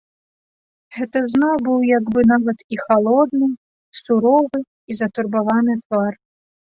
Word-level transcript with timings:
Гэта 0.95 1.17
зноў 1.33 1.51
быў 1.67 1.77
як 1.97 2.03
бы 2.15 2.23
нават 2.31 2.63
і 2.75 2.79
халодны, 2.85 3.49
суровы 4.01 4.59
і 4.89 4.97
затурбаваны 5.01 5.77
твар. 5.85 6.13